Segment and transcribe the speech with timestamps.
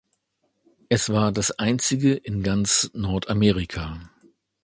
[0.89, 4.09] Es war das einzige in ganz Nordamerika.